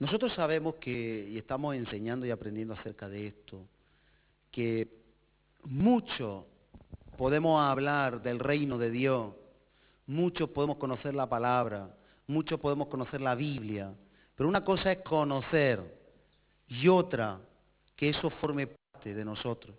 [0.00, 3.66] Nosotros sabemos que, y estamos enseñando y aprendiendo acerca de esto,
[4.50, 4.88] que
[5.64, 6.46] mucho
[7.18, 9.34] podemos hablar del reino de Dios,
[10.06, 11.94] muchos podemos conocer la palabra,
[12.26, 13.92] muchos podemos conocer la Biblia,
[14.34, 15.82] pero una cosa es conocer
[16.66, 17.38] y otra
[17.94, 19.76] que eso forme parte de nosotros.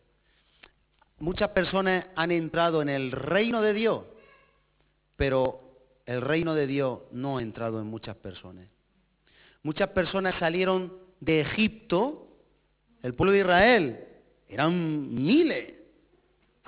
[1.18, 4.04] Muchas personas han entrado en el reino de Dios,
[5.16, 5.62] pero
[6.06, 8.68] el reino de Dios no ha entrado en muchas personas.
[9.64, 12.28] Muchas personas salieron de Egipto,
[13.04, 14.08] el pueblo de Israel,
[14.50, 15.76] eran miles,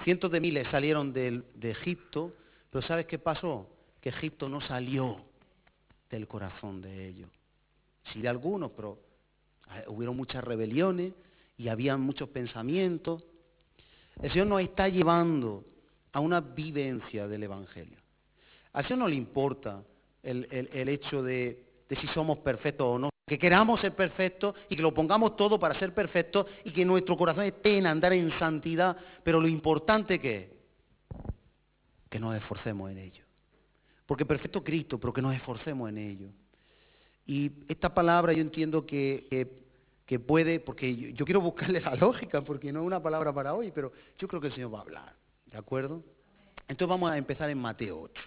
[0.04, 2.34] cientos de miles salieron de, Egipto,
[2.70, 3.68] pero ¿sabes qué pasó?
[4.00, 5.18] Que Egipto no salió
[6.10, 7.30] del corazón de ellos.
[8.12, 9.00] Sí de algunos, pero
[9.88, 11.14] hubieron muchas rebeliones
[11.58, 13.24] y había muchos pensamientos.
[14.22, 15.66] El Señor nos está llevando
[16.12, 17.98] a una vivencia del Evangelio.
[18.74, 19.84] Al Señor no le importa
[20.22, 23.10] el hecho de de si somos perfectos o no.
[23.26, 27.16] Que queramos ser perfectos y que lo pongamos todo para ser perfectos y que nuestro
[27.16, 28.98] corazón esté en andar en santidad.
[29.24, 30.50] Pero lo importante que es
[32.10, 33.24] que nos esforcemos en ello.
[34.06, 36.30] Porque perfecto Cristo, pero que nos esforcemos en ello.
[37.26, 39.48] Y esta palabra yo entiendo que,
[40.06, 43.54] que, puede, porque yo, yo, quiero buscarle la lógica, porque no es una palabra para
[43.54, 45.16] hoy, pero yo creo que el Señor va a hablar.
[45.46, 46.04] ¿De acuerdo?
[46.68, 48.22] Entonces vamos a empezar en Mateo 8.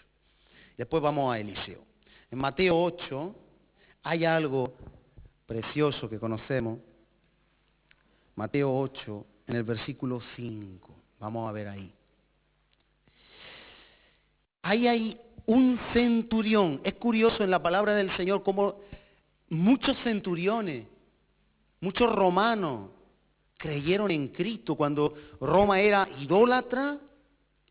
[0.79, 1.85] Después vamos a Eliseo.
[2.31, 3.35] En Mateo 8
[4.07, 4.73] hay algo
[5.47, 6.79] precioso que conocemos.
[8.37, 10.95] Mateo 8, en el versículo 5.
[11.19, 11.93] Vamos a ver ahí.
[14.63, 16.81] Ahí hay un centurión.
[16.85, 18.77] Es curioso en la palabra del Señor como
[19.49, 20.87] muchos centuriones,
[21.81, 22.91] muchos romanos
[23.59, 26.97] creyeron en Cristo cuando Roma era idólatra,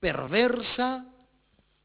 [0.01, 1.05] perversa,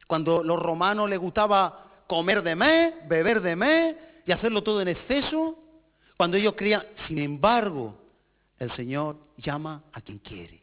[0.09, 4.89] cuando los romanos les gustaba comer de mes, beber de mes, y hacerlo todo en
[4.89, 5.59] exceso,
[6.17, 7.95] cuando ellos creían, sin embargo,
[8.59, 10.61] el Señor llama a quien quiere.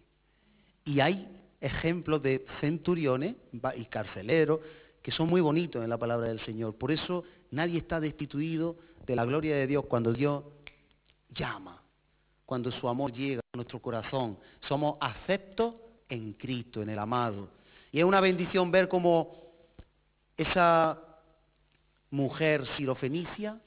[0.85, 1.27] Y hay
[1.59, 4.59] ejemplos de centuriones y carceleros
[5.01, 6.75] que son muy bonitos en la palabra del Señor.
[6.75, 8.75] Por eso nadie está destituido
[9.05, 10.43] de la gloria de Dios cuando Dios
[11.29, 11.81] llama,
[12.45, 14.37] cuando su amor llega a nuestro corazón.
[14.67, 15.75] Somos aceptos
[16.09, 17.49] en Cristo, en el amado.
[17.91, 19.35] Y es una bendición ver cómo
[20.35, 21.01] esa
[22.09, 23.59] mujer sirofenicia,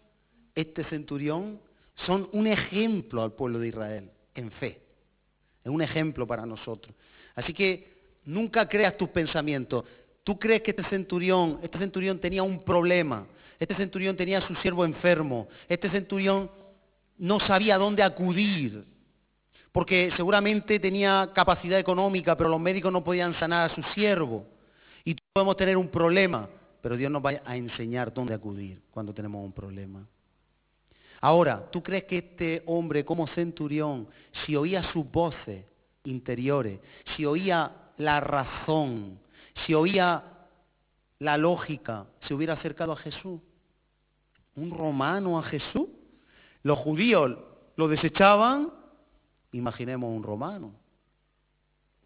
[0.55, 1.61] este centurión,
[2.07, 4.81] son un ejemplo al pueblo de Israel en fe.
[5.63, 6.95] Es un ejemplo para nosotros.
[7.35, 9.85] Así que nunca creas tus pensamientos.
[10.25, 13.27] Tú crees que este centurión, este centurión tenía un problema.
[13.59, 15.49] Este centurión tenía a su siervo enfermo.
[15.69, 16.51] Este centurión
[17.19, 18.85] no sabía dónde acudir.
[19.73, 24.47] Porque seguramente tenía capacidad económica, pero los médicos no podían sanar a su siervo.
[25.05, 26.49] Y tú podemos tener un problema
[26.81, 30.07] pero Dios nos va a enseñar dónde acudir cuando tenemos un problema.
[31.21, 34.09] Ahora, ¿tú crees que este hombre como centurión,
[34.45, 35.67] si oía sus voces
[36.05, 36.81] interiores,
[37.15, 39.19] si oía la razón,
[39.67, 40.25] si oía
[41.19, 43.41] la lógica, se hubiera acercado a Jesús?
[44.57, 45.89] ¿Un romano a Jesús?
[46.63, 47.37] Los judíos
[47.77, 48.71] lo desechaban,
[49.53, 50.73] imaginemos un romano.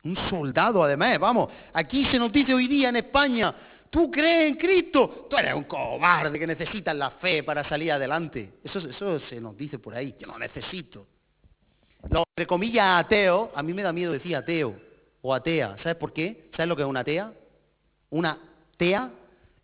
[0.02, 3.54] Un soldado además, vamos, aquí se nos dice hoy día en España,
[3.94, 8.54] tú crees en Cristo, tú eres un cobarde que necesitas la fe para salir adelante.
[8.64, 11.06] Eso, eso se nos dice por ahí, yo no necesito.
[12.10, 14.74] Los, entre comillas, ateo, a mí me da miedo decir ateo
[15.22, 15.76] o atea.
[15.76, 16.48] ¿Sabes por qué?
[16.56, 17.32] ¿Sabes lo que es una atea?
[18.10, 18.36] Una
[18.76, 19.12] tea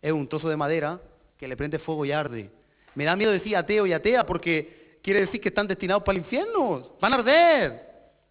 [0.01, 0.97] es un trozo de madera
[1.37, 2.49] que le prende fuego y arde.
[2.95, 6.23] Me da miedo decir ateo y atea porque quiere decir que están destinados para el
[6.23, 6.95] infierno.
[7.01, 7.81] Van a arder.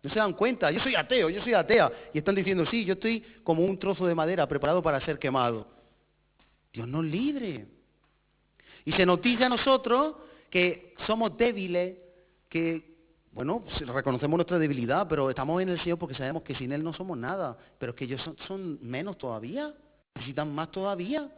[0.02, 0.70] No se dan cuenta.
[0.70, 1.92] Yo soy ateo, yo soy atea.
[2.14, 5.79] Y están diciendo, sí, yo estoy como un trozo de madera preparado para ser quemado.
[6.72, 7.66] Dios nos libre.
[8.84, 10.16] Y se nos dice a nosotros
[10.50, 11.96] que somos débiles,
[12.48, 12.96] que,
[13.32, 13.64] bueno,
[13.94, 17.16] reconocemos nuestra debilidad, pero estamos en el Señor porque sabemos que sin Él no somos
[17.16, 17.56] nada.
[17.78, 19.74] Pero es que ellos son, menos todavía,
[20.14, 21.30] necesitan más todavía.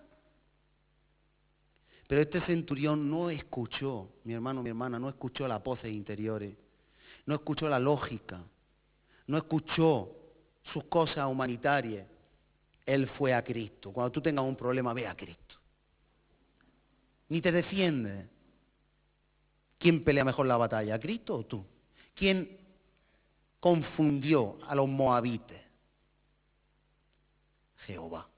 [2.08, 6.54] Pero este centurión no escuchó, mi hermano, mi hermana, no escuchó las voces interiores,
[7.24, 8.42] no escuchó la lógica,
[9.26, 10.10] no escuchó
[10.72, 12.06] sus cosas humanitarias.
[12.86, 13.92] Él fue a Cristo.
[13.92, 15.56] Cuando tú tengas un problema, ve a Cristo.
[17.28, 18.26] Ni te defiende.
[19.78, 21.64] ¿Quién pelea mejor la batalla, Cristo o tú?
[22.14, 22.58] ¿Quién
[23.58, 25.60] confundió a los moabites?
[27.86, 28.28] Jehová.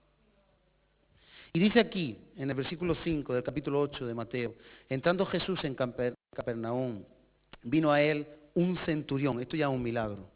[1.53, 4.55] Y dice aquí, en el versículo 5 del capítulo 8 de Mateo,
[4.89, 7.05] entrando Jesús en Capernaum,
[7.63, 10.29] vino a él un centurión, esto ya es un milagro,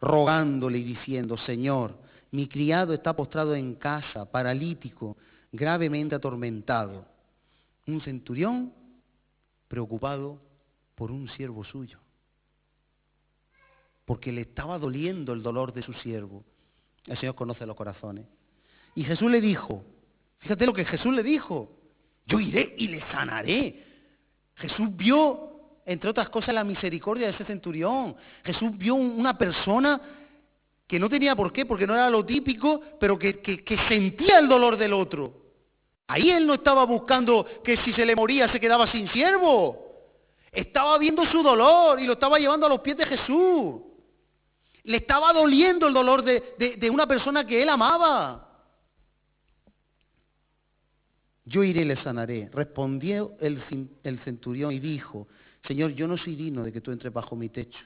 [0.00, 1.96] rogándole y diciendo, Señor,
[2.34, 5.16] mi criado está postrado en casa, paralítico,
[5.52, 7.06] gravemente atormentado.
[7.86, 8.72] Un centurión
[9.68, 10.42] preocupado
[10.96, 12.00] por un siervo suyo.
[14.04, 16.42] Porque le estaba doliendo el dolor de su siervo.
[17.06, 18.26] El Señor conoce los corazones.
[18.96, 19.84] Y Jesús le dijo,
[20.38, 21.70] fíjate lo que Jesús le dijo,
[22.26, 23.84] yo iré y le sanaré.
[24.56, 28.16] Jesús vio, entre otras cosas, la misericordia de ese centurión.
[28.42, 30.23] Jesús vio una persona
[30.86, 33.40] que no tenía por qué, porque no era lo típico, pero que,
[33.88, 35.32] sentía el dolor del otro.
[36.06, 39.82] Ahí él no estaba buscando que si se le moría se quedaba sin siervo.
[40.52, 43.82] Estaba viendo su dolor y lo estaba llevando a los pies de Jesús.
[44.84, 48.50] Le estaba doliendo el dolor de, una persona que él amaba.
[51.46, 52.50] Yo iré y le sanaré.
[52.52, 53.62] Respondió el,
[54.02, 55.26] el centurión y dijo,
[55.66, 57.84] Señor, yo no soy digno de que tú entres bajo mi techo.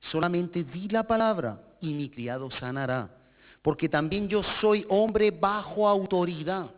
[0.00, 3.14] Solamente di la palabra y mi criado sanará.
[3.62, 6.70] Porque también yo soy hombre bajo autoridad.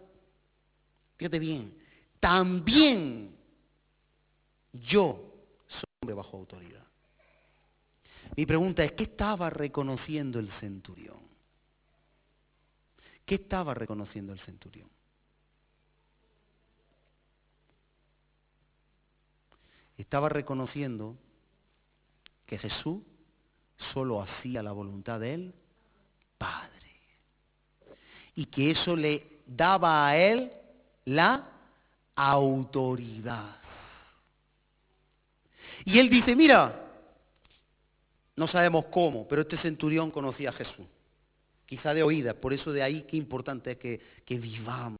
[1.16, 1.74] Fíjate bien,
[2.18, 3.36] también
[4.72, 5.34] yo
[5.68, 6.84] soy hombre bajo autoridad.
[8.36, 11.18] Mi pregunta es, ¿qué estaba reconociendo el centurión?
[13.26, 14.88] ¿Qué estaba reconociendo el centurión?
[19.98, 21.16] Estaba reconociendo
[22.46, 23.02] que Jesús
[23.92, 25.54] solo hacía la voluntad de él,
[26.38, 26.70] Padre.
[28.34, 30.52] Y que eso le daba a él
[31.04, 31.48] la
[32.14, 33.56] autoridad.
[35.84, 36.88] Y él dice, mira,
[38.36, 40.86] no sabemos cómo, pero este centurión conocía a Jesús.
[41.66, 44.98] Quizá de oídas, por eso de ahí qué importante es que, que vivamos,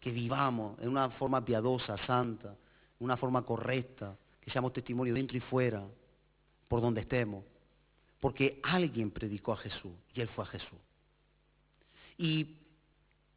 [0.00, 5.36] que vivamos en una forma piadosa, santa, en una forma correcta, que seamos testimonio dentro
[5.36, 5.82] y fuera,
[6.68, 7.44] por donde estemos.
[8.20, 10.78] Porque alguien predicó a Jesús y él fue a Jesús.
[12.18, 12.56] Y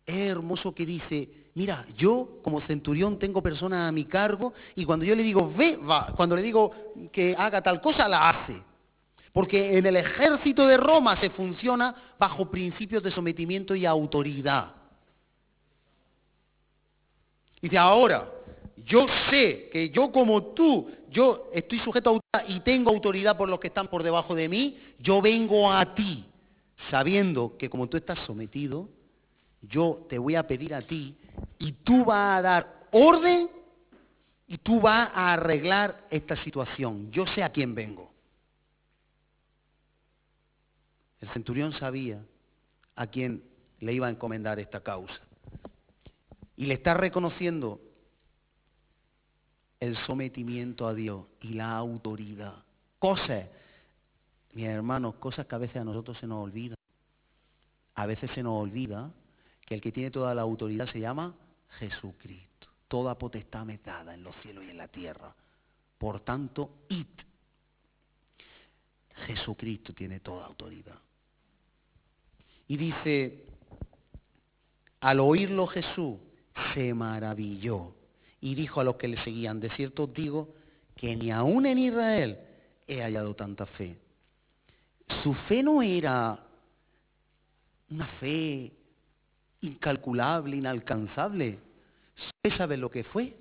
[0.05, 5.05] es hermoso que dice, mira, yo como centurión tengo personas a mi cargo y cuando
[5.05, 5.77] yo le digo, ve.
[6.15, 6.71] Cuando le digo
[7.11, 8.61] que haga tal cosa, la hace.
[9.33, 14.73] Porque en el ejército de Roma se funciona bajo principios de sometimiento y autoridad.
[17.61, 18.31] Dice, ahora,
[18.85, 23.49] yo sé que yo como tú, yo estoy sujeto a autoridad y tengo autoridad por
[23.49, 26.25] los que están por debajo de mí, yo vengo a ti,
[26.89, 28.89] sabiendo que como tú estás sometido,
[29.61, 31.15] yo te voy a pedir a ti
[31.57, 33.49] y tú vas a dar orden
[34.47, 37.11] y tú vas a arreglar esta situación.
[37.11, 38.11] Yo sé a quién vengo.
[41.21, 42.23] El centurión sabía
[42.95, 43.43] a quién
[43.79, 45.19] le iba a encomendar esta causa.
[46.55, 47.79] Y le está reconociendo
[49.79, 52.63] el sometimiento a Dios y la autoridad.
[52.99, 53.47] Cosas,
[54.53, 56.77] mis hermanos, cosas que a veces a nosotros se nos olvidan.
[57.95, 59.11] A veces se nos olvida
[59.65, 61.35] que el que tiene toda la autoridad se llama
[61.79, 62.67] Jesucristo.
[62.87, 65.33] Toda potestad me dada en los cielos y en la tierra.
[65.97, 67.05] Por tanto, id.
[69.27, 70.97] Jesucristo tiene toda autoridad.
[72.67, 73.45] Y dice,
[75.01, 76.17] al oírlo Jesús
[76.73, 77.99] se maravilló
[78.41, 80.56] y dijo a los que le seguían, de cierto os digo
[80.95, 82.39] que ni aún en Israel
[82.88, 83.97] he hallado tanta fe.
[85.24, 86.39] Su fe no era
[87.89, 88.71] una fe
[89.62, 91.59] incalculable, inalcanzable.
[92.15, 93.36] ¿Usted sabe lo que fue?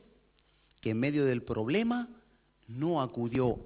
[0.80, 2.08] Que en medio del problema
[2.68, 3.58] no acudió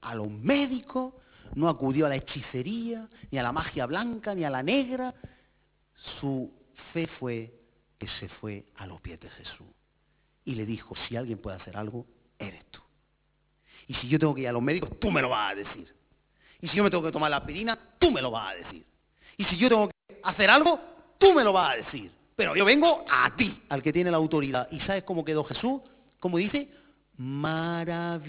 [0.00, 1.14] a los médicos,
[1.54, 5.14] no acudió a la hechicería, ni a la magia blanca, ni a la negra.
[6.20, 6.52] Su
[6.92, 7.52] fe fue
[7.98, 9.66] que se fue a los pies de Jesús.
[10.50, 12.04] Y le dijo, si alguien puede hacer algo,
[12.36, 12.80] eres tú.
[13.86, 15.94] Y si yo tengo que ir a los médicos, tú me lo vas a decir.
[16.60, 18.84] Y si yo me tengo que tomar la aspirina, tú me lo vas a decir.
[19.36, 20.80] Y si yo tengo que hacer algo,
[21.18, 22.10] tú me lo vas a decir.
[22.34, 24.66] Pero yo vengo a ti, al que tiene la autoridad.
[24.72, 25.82] ¿Y sabes cómo quedó Jesús?
[26.18, 26.68] Como dice,
[27.16, 28.24] maravillado.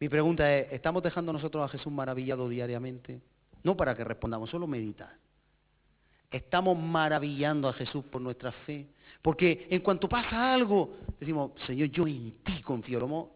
[0.00, 3.20] Mi pregunta es, ¿estamos dejando nosotros a Jesús maravillado diariamente?
[3.64, 5.12] No para que respondamos, solo meditar.
[6.32, 8.88] Estamos maravillando a Jesús por nuestra fe.
[9.20, 13.30] Porque en cuanto pasa algo, decimos, Señor, yo en ti confío.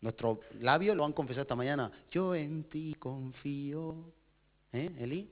[0.00, 1.90] nuestros labios lo han confesado esta mañana.
[2.10, 4.12] Yo en ti confío.
[4.72, 5.30] ¿Eh, Eli?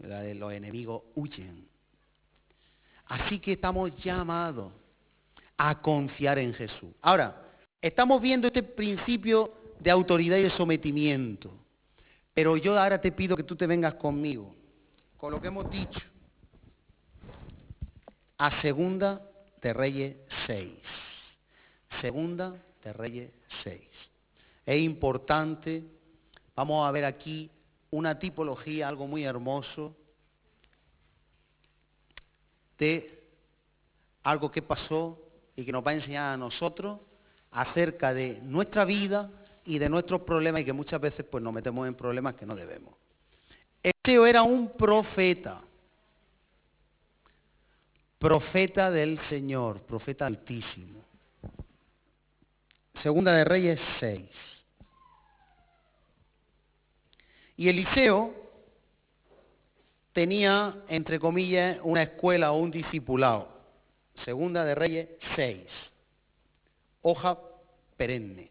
[0.00, 1.66] los enemigos huyen.
[3.06, 4.72] Así que estamos llamados
[5.56, 6.90] a confiar en Jesús.
[7.02, 7.42] Ahora,
[7.82, 11.52] estamos viendo este principio de autoridad y de sometimiento.
[12.34, 14.54] Pero yo ahora te pido que tú te vengas conmigo,
[15.18, 16.00] con lo que hemos dicho,
[18.38, 19.20] a Segunda
[19.60, 20.72] de Reyes 6.
[22.00, 23.32] Segunda de Reyes
[23.64, 23.82] 6.
[24.64, 25.82] Es importante,
[26.54, 27.50] vamos a ver aquí
[27.90, 29.96] una tipología, algo muy hermoso,
[32.78, 33.24] de
[34.22, 35.18] algo que pasó
[35.56, 37.00] y que nos va a enseñar a nosotros
[37.50, 39.32] acerca de nuestra vida
[39.64, 42.54] y de nuestros problemas y que muchas veces pues nos metemos en problemas que no
[42.54, 42.94] debemos.
[43.82, 45.62] Eliseo era un profeta.
[48.18, 51.04] Profeta del Señor, profeta altísimo.
[53.02, 54.28] Segunda de Reyes 6.
[57.56, 58.34] Y Eliseo
[60.12, 63.48] tenía, entre comillas, una escuela o un discipulado.
[64.24, 65.66] Segunda de Reyes 6.
[67.02, 67.38] Hoja
[67.96, 68.50] perenne.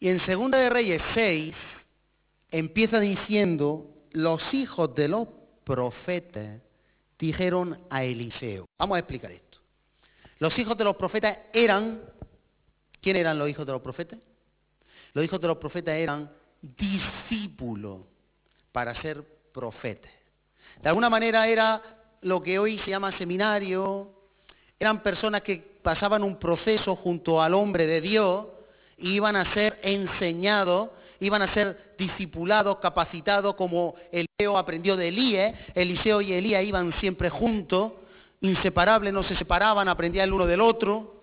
[0.00, 1.54] Y en Segunda de Reyes 6
[2.58, 5.26] empieza diciendo, los hijos de los
[5.64, 6.60] profetas
[7.18, 8.66] dijeron a Eliseo.
[8.78, 9.58] Vamos a explicar esto.
[10.38, 12.02] Los hijos de los profetas eran,
[13.00, 14.20] ¿quién eran los hijos de los profetas?
[15.14, 16.30] Los hijos de los profetas eran
[16.62, 18.02] discípulos
[18.70, 20.12] para ser profetas.
[20.80, 21.82] De alguna manera era
[22.20, 24.12] lo que hoy se llama seminario,
[24.78, 28.46] eran personas que pasaban un proceso junto al hombre de Dios
[28.96, 30.90] y iban a ser enseñados,
[31.24, 35.58] iban a ser discipulados, capacitados, como Eliseo aprendió de Elías.
[35.74, 37.92] Eliseo y Elías iban siempre juntos,
[38.40, 41.22] inseparables, no se separaban, aprendían el uno del otro.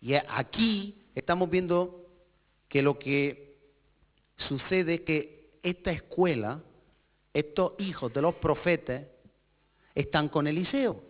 [0.00, 2.06] Y aquí estamos viendo
[2.68, 3.54] que lo que
[4.48, 6.60] sucede es que esta escuela,
[7.32, 9.02] estos hijos de los profetas,
[9.94, 11.00] están con Eliseo.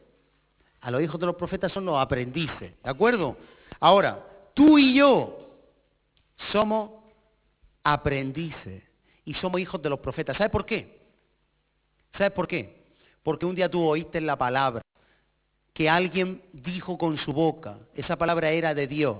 [0.80, 3.36] A los hijos de los profetas son los aprendices, ¿de acuerdo?
[3.80, 5.56] Ahora, tú y yo
[6.52, 7.03] somos
[7.84, 8.82] aprendices
[9.24, 10.36] y somos hijos de los profetas.
[10.36, 10.98] ¿Sabes por qué?
[12.16, 12.84] ¿Sabes por qué?
[13.22, 14.82] Porque un día tú oíste la palabra
[15.72, 17.78] que alguien dijo con su boca.
[17.94, 19.18] Esa palabra era de Dios.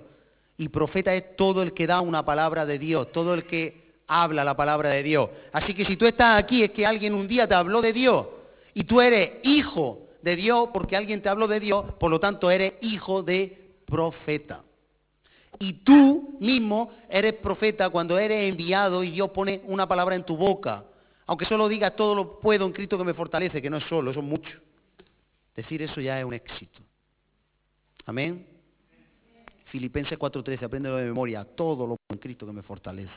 [0.57, 4.45] Y profeta es todo el que da una palabra de Dios, todo el que habla
[4.45, 5.31] la palabra de Dios.
[5.53, 8.27] Así que si tú estás aquí es que alguien un día te habló de Dios
[8.73, 12.51] y tú eres hijo de Dios porque alguien te habló de Dios, por lo tanto
[12.51, 14.63] eres hijo de profeta.
[15.59, 20.37] Y tú mismo eres profeta cuando eres enviado y Dios pone una palabra en tu
[20.37, 20.85] boca.
[21.27, 24.11] Aunque solo digas todo lo puedo en Cristo que me fortalece, que no es solo,
[24.11, 24.59] eso es mucho.
[25.55, 26.81] Decir eso ya es un éxito.
[28.07, 28.47] Amén.
[29.67, 33.13] Filipenses 4:13, apréndelo de memoria, todo lo en Cristo que me fortalece.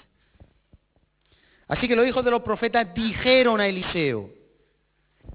[1.68, 4.30] Así que los hijos de los profetas dijeron a Eliseo,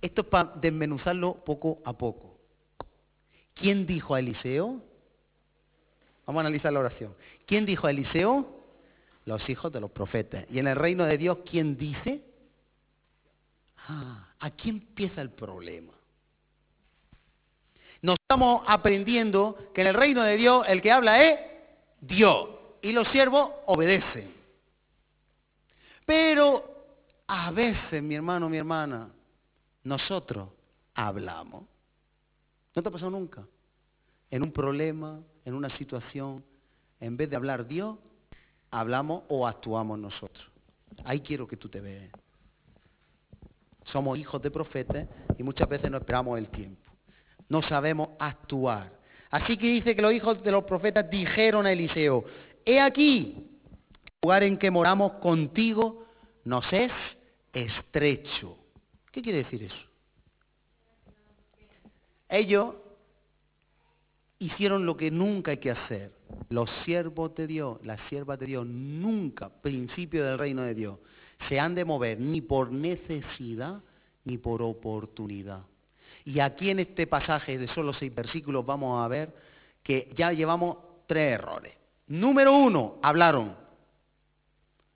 [0.01, 2.39] esto es para desmenuzarlo poco a poco.
[3.55, 4.81] ¿Quién dijo a Eliseo?
[6.27, 7.15] Vamos a analizar la oración.
[7.47, 8.47] ¿Quién dijo a Eliseo?
[9.25, 10.47] Los hijos de los profetas.
[10.51, 12.23] Y en el reino de Dios, ¿quién dice?
[13.89, 15.93] Ah, aquí empieza el problema.
[18.01, 21.41] Nos estamos aprendiendo que en el reino de Dios el que habla es
[22.01, 22.49] Dios.
[22.83, 24.33] Y los siervos obedecen.
[26.05, 26.65] Pero
[27.29, 29.09] a veces, mi hermano, mi hermana,
[29.85, 30.49] nosotros
[30.95, 31.65] hablamos.
[32.75, 33.45] ¿No te ha pasado nunca?
[34.31, 36.45] En un problema, en una situación,
[37.01, 37.99] en vez de hablar Dios,
[38.71, 40.51] hablamos o actuamos nosotros.
[41.05, 42.11] Ahí quiero que tú te veas.
[43.85, 46.91] Somos hijos de profetas y muchas veces no esperamos el tiempo.
[47.49, 48.93] No sabemos actuar.
[49.31, 52.25] Así que dice que los hijos de los profetas dijeron a Eliseo,
[52.65, 53.35] he aquí,
[54.05, 56.07] el lugar en que moramos contigo
[56.45, 56.93] nos es
[57.53, 58.57] estrecho.
[59.11, 59.87] ¿Qué quiere decir eso?
[62.29, 62.75] Ellos
[64.43, 66.13] hicieron lo que nunca hay que hacer.
[66.49, 70.99] Los siervos de Dios, las siervas de Dios, nunca, principio del reino de Dios,
[71.49, 73.81] se han de mover ni por necesidad
[74.25, 75.63] ni por oportunidad.
[76.25, 79.35] Y aquí en este pasaje de solo seis versículos vamos a ver
[79.83, 81.75] que ya llevamos tres errores.
[82.07, 83.57] Número uno, hablaron.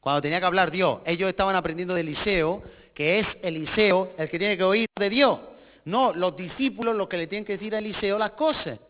[0.00, 2.62] Cuando tenía que hablar Dios, ellos estaban aprendiendo de Eliseo
[2.94, 5.38] que es Eliseo el que tiene que oír de Dios.
[5.84, 8.80] No, los discípulos los que le tienen que decir a Eliseo las cosas.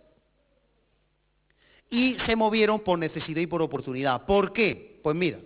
[1.90, 4.26] Y se movieron por necesidad y por oportunidad.
[4.26, 5.00] ¿Por qué?
[5.02, 5.38] Pues mira,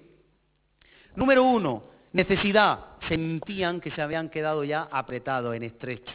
[1.15, 2.87] número uno, necesidad.
[3.09, 6.13] Sentían que se habían quedado ya apretados en estrecho.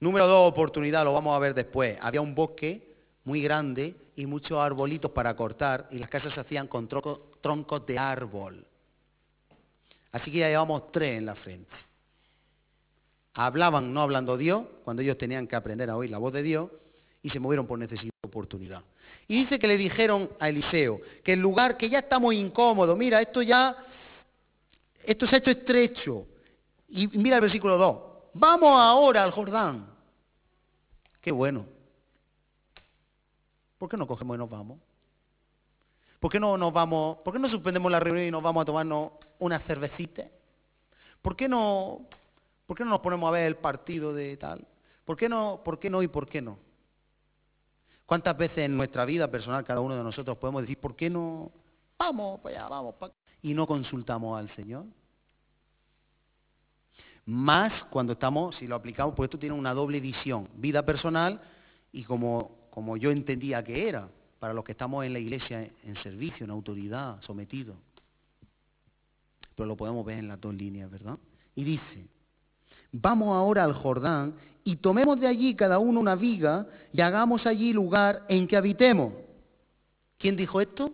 [0.00, 1.98] Número dos, oportunidad, lo vamos a ver después.
[2.00, 6.66] Había un bosque muy grande y muchos arbolitos para cortar y las casas se hacían
[6.68, 8.64] con troncos de árbol.
[10.12, 11.74] Así que ya llevamos tres en la frente.
[13.34, 16.70] Hablaban no hablando Dios, cuando ellos tenían que aprender a oír la voz de Dios,
[17.28, 18.82] y se movieron por necesidad de oportunidad.
[19.26, 22.96] Y dice que le dijeron a Eliseo que el lugar que ya está muy incómodo,
[22.96, 23.76] mira, esto ya,
[25.04, 26.26] esto se ha hecho estrecho.
[26.88, 27.98] Y mira el versículo 2,
[28.32, 29.90] vamos ahora al Jordán.
[31.20, 31.66] Qué bueno.
[33.76, 34.78] ¿Por qué no cogemos y nos vamos?
[36.18, 38.64] ¿Por qué no nos vamos, por qué no suspendemos la reunión y nos vamos a
[38.64, 40.24] tomarnos una cervecita?
[41.20, 42.06] ¿Por qué no,
[42.66, 44.66] por qué no nos ponemos a ver el partido de tal?
[45.04, 46.67] ¿Por qué no, por qué no y por qué no?
[48.08, 51.52] ¿Cuántas veces en nuestra vida personal cada uno de nosotros podemos decir, ¿por qué no
[51.98, 53.12] vamos para allá, vamos para
[53.42, 54.86] y no consultamos al Señor?
[57.26, 61.38] Más cuando estamos, si lo aplicamos, pues esto tiene una doble visión, vida personal
[61.92, 66.02] y como, como yo entendía que era, para los que estamos en la iglesia en
[66.02, 67.76] servicio, en autoridad, sometidos.
[69.54, 71.18] Pero lo podemos ver en las dos líneas, ¿verdad?
[71.54, 72.08] Y dice,
[72.92, 77.72] vamos ahora al Jordán y tomemos de allí cada uno una viga y hagamos allí
[77.72, 79.14] lugar en que habitemos.
[80.18, 80.92] ¿Quién dijo esto?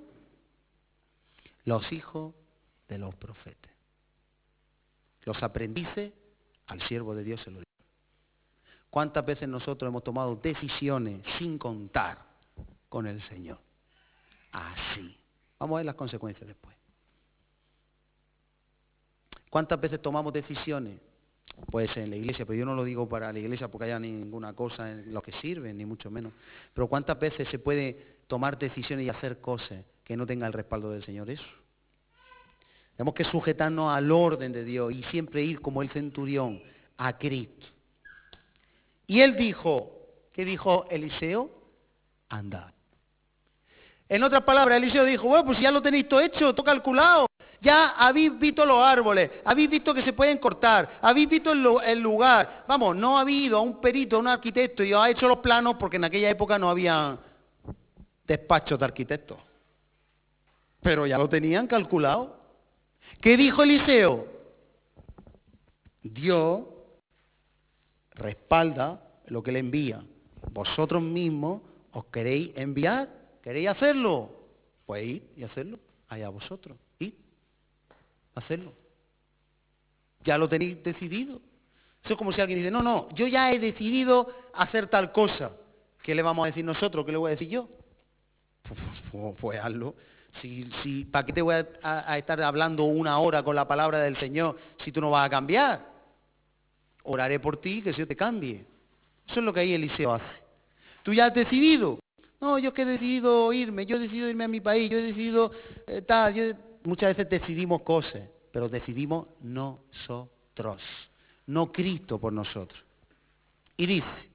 [1.65, 2.35] Los hijos
[2.89, 3.73] de los profetas.
[5.25, 6.13] Los aprendices
[6.67, 7.71] al siervo de Dios se lo dijo.
[8.91, 12.19] ¿Cuántas veces nosotros hemos tomado decisiones sin contar
[12.89, 13.59] con el Señor?
[14.53, 15.19] Así.
[15.59, 16.77] Vamos a ver las consecuencias después.
[19.51, 21.01] ¿Cuántas veces tomamos decisiones
[21.71, 23.99] Puede ser en la iglesia, pero yo no lo digo para la iglesia porque haya
[23.99, 26.33] ninguna cosa en lo que sirve, ni mucho menos.
[26.73, 30.91] Pero ¿cuántas veces se puede tomar decisiones y hacer cosas que no tengan el respaldo
[30.91, 31.31] del Señor?
[31.31, 31.45] Eso.
[32.97, 36.61] Tenemos que sujetarnos al orden de Dios y siempre ir como el centurión
[36.97, 37.67] a Cristo.
[39.07, 39.93] Y él dijo,
[40.33, 41.51] ¿qué dijo Eliseo?
[42.29, 42.73] Andad.
[44.09, 47.27] En otras palabras, Eliseo dijo, bueno, pues ya lo tenéis todo hecho, todo calculado.
[47.65, 52.65] Ya habéis visto los árboles, habéis visto que se pueden cortar, habéis visto el, lugar.
[52.69, 55.77] Vamos, no ha habido a un perito, a un arquitecto y ha hecho los planos
[55.79, 57.17] porque en aquella época no había
[58.27, 59.39] despachos de arquitectos.
[60.83, 62.39] Pero ya lo tenían calculado.
[63.23, 64.27] ¿Qué dijo Eliseo?
[66.03, 66.67] Dios
[68.11, 70.05] respalda lo que le envía.
[70.53, 73.09] Vosotros mismos os queréis enviar,
[73.43, 74.33] queréis hacerlo.
[74.85, 75.79] Pues ir y hacerlo
[76.11, 76.77] allá vosotros
[78.35, 78.73] hacerlo.
[80.25, 81.41] Ya lo tenéis decidido.
[82.03, 85.53] Eso es como si alguien dice, no, no, yo ya he decidido hacer tal cosa.
[86.03, 87.05] ¿Qué le vamos a decir nosotros?
[87.07, 87.69] ¿Qué le voy a decir yo?
[88.63, 88.79] Pues,
[89.11, 89.95] pues, pues hazlo.
[90.41, 94.17] Si, si, ¿Para qué te voy a, estar hablando una hora con la palabra del
[94.19, 95.87] Señor si tú no vas a cambiar?
[97.05, 98.67] Oraré por ti que Dios te cambie.
[99.27, 100.43] Eso es lo que ahí Eliseo hace.
[101.03, 101.99] Tú ya has decidido.
[102.41, 105.03] No, yo que he decidido irme, yo he decidido irme a mi país, yo he
[105.03, 105.51] decidido
[105.87, 108.23] eh, tal, muchas veces decidimos cosas,
[108.55, 110.81] pero decidimos nosotros,
[111.49, 112.81] no Cristo por nosotros.
[113.77, 114.31] Y dice,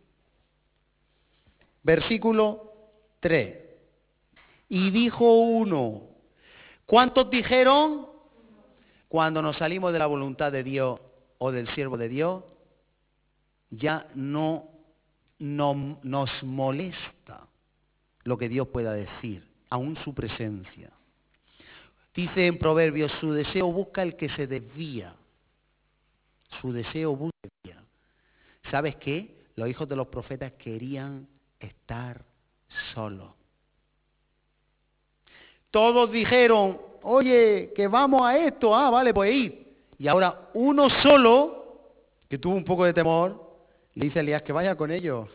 [1.84, 2.73] versículo
[3.21, 3.58] 3,
[4.67, 6.01] y dijo uno,
[6.86, 8.08] ¿cuántos dijeron?
[9.08, 10.99] Cuando nos salimos de la voluntad de Dios
[11.38, 12.43] o del siervo de Dios,
[13.69, 14.67] ya no,
[15.38, 17.47] no nos molesta
[18.25, 20.91] lo que Dios pueda decir, aún su presencia.
[22.13, 25.15] Dice en Proverbios, su deseo busca el que se desvía.
[26.62, 27.38] Su deseo busca.
[28.72, 29.36] ¿Sabes qué?
[29.56, 31.28] Los hijos de los profetas querían
[31.60, 32.24] estar
[32.93, 33.32] solos.
[35.72, 39.76] Todos dijeron, oye, que vamos a esto, ah, vale, pues ir.
[39.98, 41.82] Y ahora uno solo,
[42.28, 43.50] que tuvo un poco de temor,
[43.93, 45.30] le dice a Elías que vaya con ellos.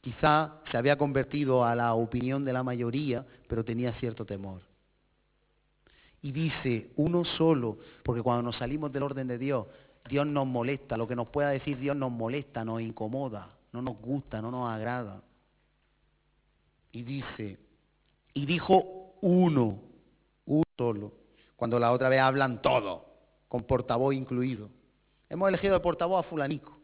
[0.00, 4.60] Quizá se había convertido a la opinión de la mayoría, pero tenía cierto temor.
[6.22, 9.66] Y dice, uno solo, porque cuando nos salimos del orden de Dios,
[10.08, 13.98] Dios nos molesta, lo que nos pueda decir Dios nos molesta, nos incomoda, no nos
[13.98, 15.22] gusta, no nos agrada.
[16.92, 17.58] Y dice,
[18.34, 19.80] y dijo uno,
[20.46, 21.12] uno solo,
[21.56, 23.02] cuando la otra vez hablan todos,
[23.48, 24.70] con portavoz incluido.
[25.28, 26.76] Hemos elegido el portavoz a fulanico.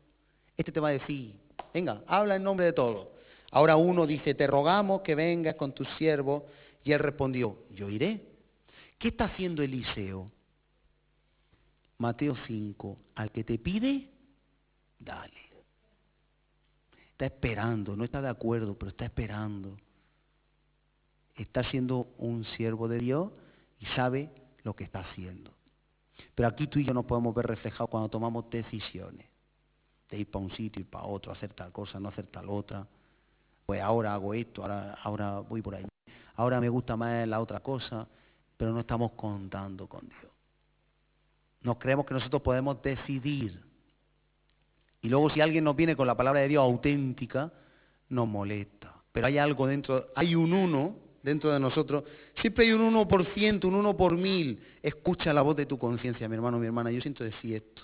[0.57, 1.35] Este te va a decir,
[1.73, 3.09] venga, habla en nombre de todos.
[3.51, 6.43] Ahora uno dice, te rogamos que vengas con tus siervos.
[6.85, 8.21] Y él respondió, yo iré.
[8.99, 10.31] ¿Qué está haciendo Eliseo?
[11.99, 14.09] Mateo 5, al que te pide,
[14.99, 15.49] dale.
[17.13, 19.77] Está esperando, no está de acuerdo, pero está esperando.
[21.37, 23.33] Está siendo un siervo de Dios
[23.81, 24.31] y sabe
[24.63, 25.53] lo que está haciendo.
[26.35, 29.27] Pero aquí tú y yo nos podemos ver reflejados cuando tomamos decisiones.
[30.11, 32.87] De ir para un sitio, y para otro, hacer tal cosa, no hacer tal otra.
[33.67, 35.87] Pues ahora hago esto, ahora, ahora voy por ahí.
[36.35, 38.09] Ahora me gusta más la otra cosa
[38.59, 40.33] pero no estamos contando con Dios.
[41.63, 43.63] Nos creemos que nosotros podemos decidir.
[45.01, 47.53] Y luego si alguien nos viene con la palabra de Dios auténtica,
[48.09, 48.95] nos molesta.
[49.13, 52.03] Pero hay algo dentro, hay un uno dentro de nosotros.
[52.41, 54.61] Siempre hay un uno por ciento, un uno por mil.
[54.83, 56.91] Escucha la voz de tu conciencia, mi hermano, mi hermana.
[56.91, 57.83] Yo siento decir esto.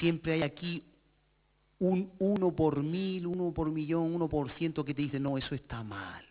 [0.00, 0.84] Siempre hay aquí
[1.78, 5.54] un uno por mil, uno por millón, uno por ciento que te dice, no, eso
[5.54, 6.24] está mal.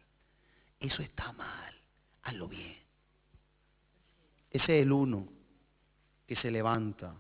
[0.80, 1.74] Eso está mal.
[2.22, 2.83] Hazlo bien.
[4.54, 5.28] Ese es el uno
[6.28, 7.16] que se levanta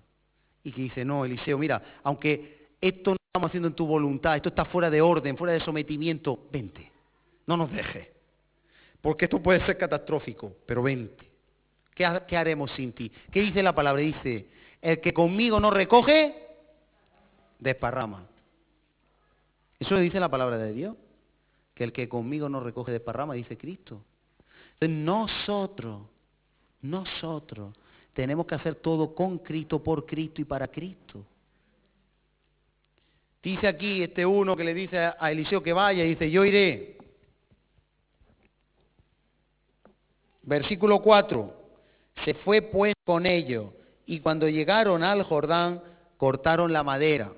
[0.63, 4.49] y que dice, no, Eliseo, mira, aunque esto no estamos haciendo en tu voluntad, esto
[4.49, 6.91] está fuera de orden, fuera de sometimiento, vente,
[7.47, 8.07] no nos dejes.
[9.01, 11.29] Porque esto puede ser catastrófico, pero vente.
[11.93, 13.11] ¿Qué, qué haremos sin ti?
[13.31, 14.01] ¿Qué dice la palabra?
[14.01, 14.47] Dice,
[14.81, 16.35] el que conmigo no recoge,
[17.59, 18.27] desparrama.
[19.79, 20.95] Eso lo dice la palabra de Dios.
[21.73, 24.01] Que el que conmigo no recoge desparrama, dice Cristo.
[24.73, 26.01] Entonces nosotros,
[26.83, 27.75] nosotros
[28.13, 31.25] tenemos que hacer todo con Cristo, por Cristo y para Cristo.
[33.41, 36.97] Dice aquí este uno que le dice a Eliseo que vaya y dice, yo iré.
[40.43, 41.53] Versículo 4.
[42.23, 43.71] Se fue pues con ellos
[44.05, 45.81] y cuando llegaron al Jordán
[46.17, 47.33] cortaron la madera.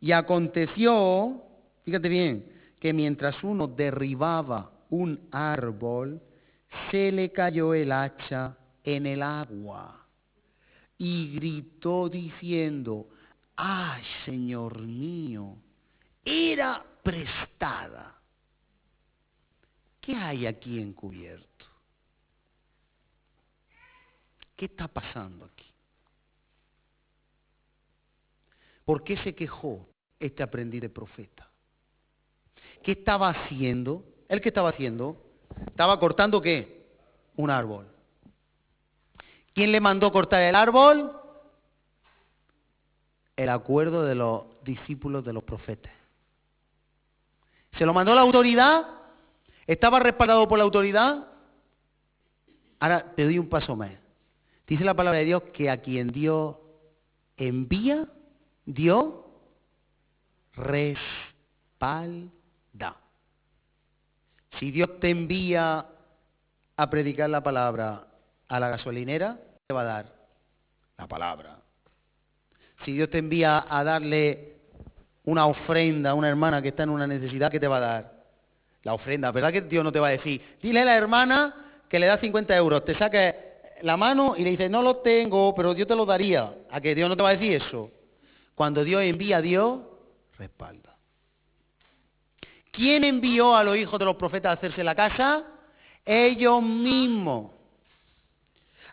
[0.00, 1.42] Y aconteció,
[1.84, 2.44] fíjate bien,
[2.78, 6.20] que mientras uno derribaba un árbol,
[6.90, 10.06] se le cayó el hacha en el agua
[10.98, 13.08] y gritó diciendo,
[13.56, 15.56] ay Señor mío,
[16.24, 18.16] era prestada.
[20.00, 21.66] ¿Qué hay aquí encubierto?
[24.56, 25.66] ¿Qué está pasando aquí?
[28.84, 31.48] ¿Por qué se quejó este aprendiz de profeta?
[32.82, 34.04] ¿Qué estaba haciendo?
[34.28, 35.29] ¿El que estaba haciendo?
[35.66, 36.86] Estaba cortando qué?
[37.36, 37.86] Un árbol.
[39.54, 41.12] ¿Quién le mandó cortar el árbol?
[43.36, 45.92] El acuerdo de los discípulos de los profetas.
[47.78, 48.86] ¿Se lo mandó la autoridad?
[49.66, 51.28] ¿Estaba respaldado por la autoridad?
[52.78, 53.92] Ahora te doy un paso más.
[54.66, 56.56] Dice la palabra de Dios que a quien Dios
[57.36, 58.06] envía,
[58.64, 59.14] Dios
[60.54, 61.00] respalda.
[64.58, 65.86] Si Dios te envía
[66.76, 68.06] a predicar la palabra
[68.48, 70.06] a la gasolinera, te va a dar
[70.98, 71.58] la palabra.
[72.84, 74.56] Si Dios te envía a darle
[75.24, 78.12] una ofrenda a una hermana que está en una necesidad, ¿qué te va a dar?
[78.82, 79.30] La ofrenda.
[79.30, 80.40] ¿Verdad que Dios no te va a decir?
[80.62, 81.54] Dile a la hermana
[81.88, 83.34] que le da 50 euros, te saque
[83.82, 86.54] la mano y le dice, no lo tengo, pero Dios te lo daría.
[86.70, 87.90] ¿A que Dios no te va a decir eso?
[88.54, 89.80] Cuando Dios envía a Dios,
[90.38, 90.96] respalda.
[92.80, 95.44] ¿Quién envió a los hijos de los profetas a hacerse la casa?
[96.02, 97.50] Ellos mismos.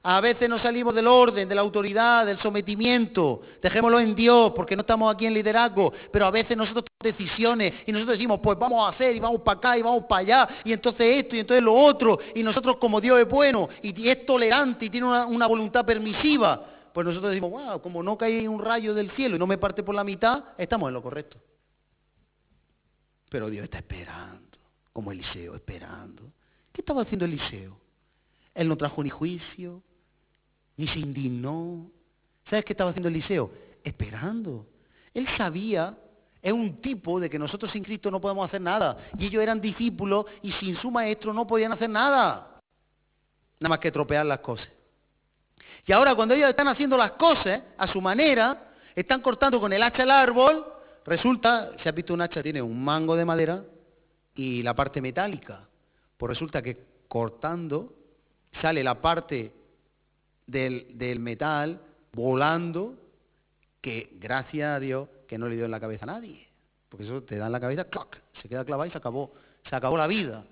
[0.04, 3.40] A veces nos salimos del orden, de la autoridad, del sometimiento.
[3.62, 5.94] Dejémoslo en Dios, porque no estamos aquí en liderazgo.
[6.12, 9.40] Pero a veces nosotros tomamos decisiones y nosotros decimos, pues vamos a hacer y vamos
[9.40, 10.50] para acá y vamos para allá.
[10.66, 12.20] Y entonces esto y entonces lo otro.
[12.36, 16.62] Y nosotros como Dios es bueno y es tolerante y tiene una, una voluntad permisiva,
[16.94, 19.82] pues nosotros decimos, wow, como no cae un rayo del cielo y no me parte
[19.82, 21.38] por la mitad, estamos en lo correcto.
[23.30, 24.58] Pero Dios está esperando,
[24.94, 26.24] como Eliseo, esperando.
[26.72, 27.80] ¿Qué estaba haciendo Eliseo?
[28.54, 29.84] Él no trajo ni juicio,
[30.78, 31.90] ni se indignó.
[32.50, 33.52] ¿Sabes qué estaba haciendo Eliseo?
[33.84, 34.66] Esperando.
[35.14, 35.98] Él sabía,
[36.42, 38.98] es un tipo de que nosotros sin Cristo no podemos hacer nada.
[39.18, 42.62] Y ellos eran discípulos y sin su maestro no podían hacer nada.
[43.60, 44.70] Nada más que tropear las cosas.
[45.86, 49.82] Y ahora cuando ellos están haciendo las cosas a su manera, están cortando con el
[49.82, 50.66] hacha el árbol,
[51.08, 53.64] Resulta, si has visto un hacha, tiene un mango de madera
[54.36, 55.66] y la parte metálica.
[56.18, 57.94] Pues resulta que cortando
[58.62, 59.54] sale la parte
[60.46, 61.80] del, metal
[62.12, 62.96] volando
[63.80, 66.46] que gracias a Dios que no le dio en la cabeza a nadie.
[66.90, 68.22] Porque eso te da en la cabeza, ¡clac!
[68.42, 69.34] se queda clavado y se acabó.
[69.70, 70.46] Se acabó la vida.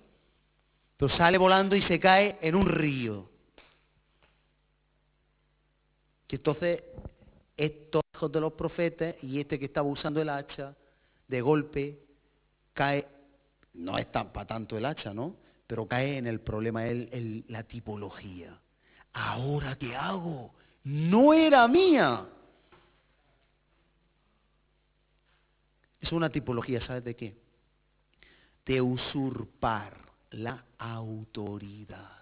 [0.95, 3.29] Pero sale volando y se cae en un río.
[6.29, 6.81] Y entonces
[7.57, 10.73] estos hijos de los profetas y este que estaba usando el hacha,
[11.27, 11.99] de golpe
[12.73, 13.05] cae,
[13.73, 15.35] no es para tanto el hacha, ¿no?
[15.67, 18.57] Pero cae en el problema, el, la tipología.
[19.11, 20.53] ¿Ahora qué hago?
[20.83, 22.25] No era mía.
[25.99, 27.35] Es una tipología, ¿sabes de qué?
[28.65, 29.97] De usurpar
[30.31, 32.19] la autoridad.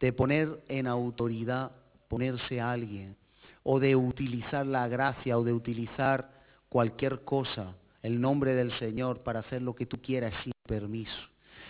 [0.00, 1.72] De poner en autoridad,
[2.08, 3.16] ponerse a alguien
[3.68, 6.30] o de utilizar la gracia o de utilizar
[6.68, 11.18] cualquier cosa, el nombre del Señor para hacer lo que tú quieras sin permiso.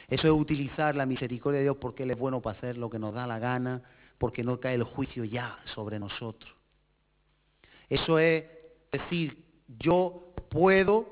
[0.06, 2.98] Eso es utilizar la misericordia de Dios porque Él es bueno para hacer lo que
[2.98, 3.80] nos da la gana,
[4.18, 6.54] porque no cae el juicio ya sobre nosotros.
[7.88, 8.44] Eso es
[8.92, 9.42] decir,
[9.78, 11.06] yo puedo,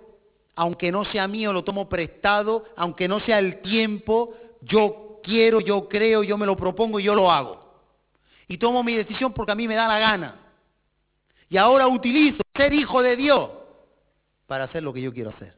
[0.55, 5.89] aunque no sea mío, lo tomo prestado, aunque no sea el tiempo, yo quiero, yo
[5.89, 7.59] creo, yo me lo propongo y yo lo hago.
[8.49, 10.44] Y tomo mi decisión porque a mí me da la gana.
[11.49, 13.51] Y ahora utilizo ser hijo de Dios
[14.47, 15.55] para hacer lo que yo quiero hacer.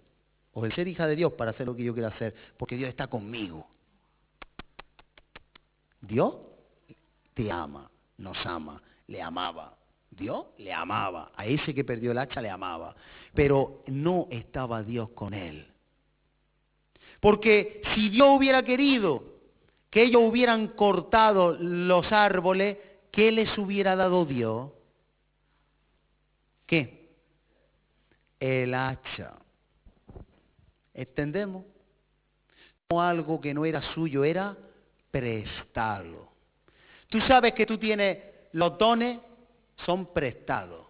[0.52, 2.34] O el ser hija de Dios para hacer lo que yo quiero hacer.
[2.56, 3.66] Porque Dios está conmigo.
[6.00, 6.34] Dios
[7.34, 9.76] te ama, nos ama, le amaba.
[10.10, 11.32] Dios le amaba.
[11.36, 12.94] A ese que perdió el hacha le amaba.
[13.34, 15.66] Pero no estaba Dios con él.
[17.20, 19.24] Porque si Dios hubiera querido
[19.90, 22.78] que ellos hubieran cortado los árboles,
[23.10, 24.70] ¿qué les hubiera dado Dios?
[26.66, 27.10] ¿Qué?
[28.38, 29.34] El hacha.
[30.92, 31.64] ¿Entendemos?
[32.90, 34.56] No algo que no era suyo, era
[35.10, 36.28] prestado.
[37.08, 38.18] Tú sabes que tú tienes
[38.52, 39.18] los dones,
[39.84, 40.86] son prestados.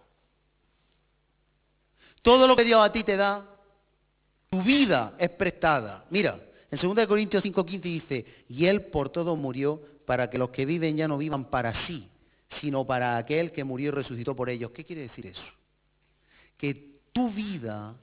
[2.21, 3.45] Todo lo que Dios a ti te da,
[4.49, 6.05] tu vida es prestada.
[6.09, 6.39] Mira,
[6.71, 10.97] en 2 Corintios 5:15 dice, y Él por todo murió para que los que viven
[10.97, 12.09] ya no vivan para sí,
[12.59, 14.71] sino para aquel que murió y resucitó por ellos.
[14.71, 15.43] ¿Qué quiere decir eso?
[16.57, 17.95] Que tu vida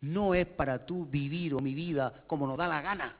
[0.00, 3.16] no es para tú vivir o mi vida como nos da la gana.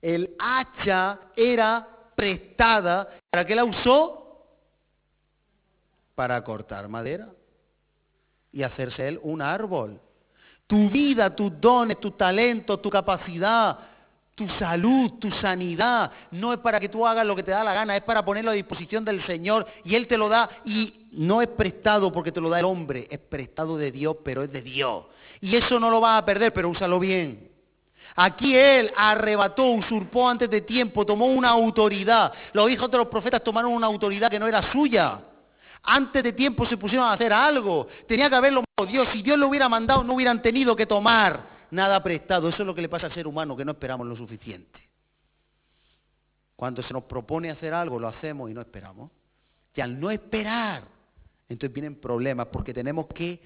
[0.00, 3.08] El hacha era prestada.
[3.30, 4.46] ¿Para qué la usó?
[6.14, 7.28] Para cortar madera
[8.52, 10.00] y hacerse él un árbol.
[10.66, 13.78] Tu vida, tus dones, tu talento, tu capacidad,
[14.36, 17.72] tu salud, tu sanidad, no es para que tú hagas lo que te da la
[17.72, 21.40] gana, es para ponerlo a disposición del Señor y Él te lo da y no
[21.40, 24.60] es prestado porque te lo da el hombre, es prestado de Dios, pero es de
[24.60, 25.06] Dios.
[25.40, 27.48] Y eso no lo vas a perder, pero úsalo bien.
[28.14, 32.30] Aquí Él arrebató, usurpó antes de tiempo, tomó una autoridad.
[32.52, 35.18] Los hijos de los profetas tomaron una autoridad que no era suya.
[35.82, 37.88] Antes de tiempo se pusieron a hacer algo.
[38.06, 39.08] Tenía que haberlo Dios.
[39.14, 42.48] Si Dios lo hubiera mandado, no hubieran tenido que tomar nada prestado.
[42.48, 44.80] Eso es lo que le pasa al ser humano, que no esperamos lo suficiente.
[46.56, 49.10] Cuando se nos propone hacer algo, lo hacemos y no esperamos.
[49.74, 50.84] Y al no esperar,
[51.48, 53.40] entonces vienen problemas porque tenemos que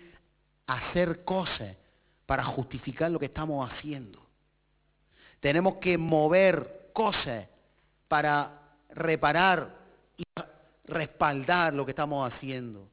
[0.66, 1.76] hacer cosas
[2.24, 4.20] para justificar lo que estamos haciendo.
[5.40, 7.48] Tenemos que mover cosas
[8.06, 9.76] para reparar
[10.16, 10.24] y
[10.84, 12.88] respaldar lo que estamos haciendo.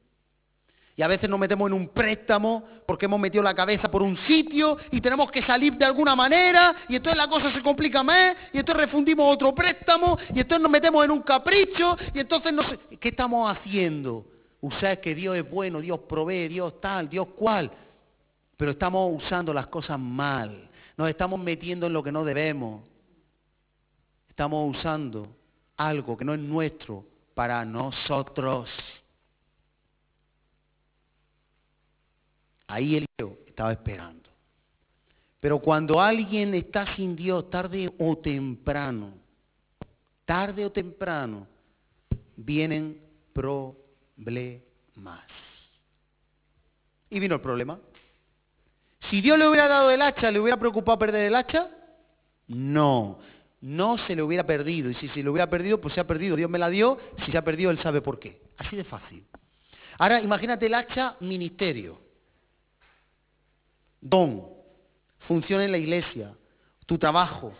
[0.98, 4.16] Y a veces nos metemos en un préstamo porque hemos metido la cabeza por un
[4.26, 8.34] sitio y tenemos que salir de alguna manera y entonces la cosa se complica más
[8.52, 12.64] y entonces refundimos otro préstamo y entonces nos metemos en un capricho y entonces no
[12.64, 14.26] sé, ¿qué estamos haciendo?
[14.60, 17.70] Usar que Dios es bueno, Dios provee, Dios tal, Dios cual.
[18.56, 20.68] Pero estamos usando las cosas mal.
[20.96, 22.82] Nos estamos metiendo en lo que no debemos.
[24.28, 25.28] Estamos usando
[25.76, 28.68] algo que no es nuestro para nosotros.
[32.68, 33.06] Ahí el
[33.46, 34.28] estaba esperando.
[35.40, 39.14] Pero cuando alguien está sin Dios, tarde o temprano,
[40.24, 41.46] tarde o temprano,
[42.36, 43.00] vienen
[43.32, 45.24] problemas.
[47.10, 47.78] Y vino el problema.
[49.10, 51.70] Si Dios le hubiera dado el hacha, ¿le hubiera preocupado perder el hacha?
[52.48, 53.18] No,
[53.60, 54.90] no se le hubiera perdido.
[54.90, 56.36] Y si se le hubiera perdido, pues se ha perdido.
[56.36, 56.98] Dios me la dio.
[57.24, 58.40] Si se ha perdido, Él sabe por qué.
[58.56, 59.24] Así de fácil.
[59.98, 62.07] Ahora imagínate el hacha ministerio.
[64.00, 64.46] Don.
[65.20, 66.34] Funciona en la iglesia.
[66.86, 67.52] Tu trabajo.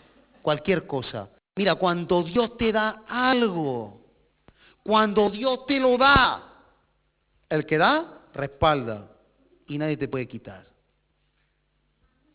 [0.43, 1.29] Cualquier cosa.
[1.57, 4.01] Mira, cuando Dios te da algo,
[4.83, 6.43] cuando Dios te lo da,
[7.49, 9.11] el que da, respalda.
[9.67, 10.67] Y nadie te puede quitar.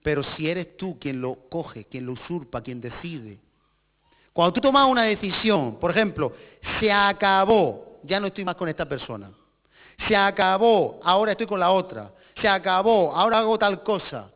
[0.03, 3.39] Pero si eres tú quien lo coge, quien lo usurpa, quien decide.
[4.33, 6.33] Cuando tú tomas una decisión, por ejemplo,
[6.79, 9.31] se acabó, ya no estoy más con esta persona.
[10.07, 12.11] Se acabó, ahora estoy con la otra.
[12.43, 14.29] Se acabó, ahora hago tal cosa.